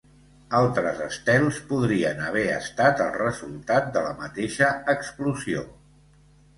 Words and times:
Altres 0.59 1.03
estels 1.07 1.59
podrien 1.73 2.25
haver 2.29 2.47
estat 2.55 3.05
el 3.07 3.13
resultat 3.21 3.95
de 3.99 4.07
la 4.09 4.19
mateixa 4.27 4.75
explosió. 4.99 5.67